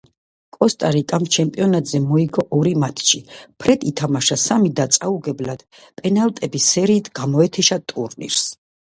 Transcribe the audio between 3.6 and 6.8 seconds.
ფრედ ითამაშა სამი და წაუგებლად, პენალტების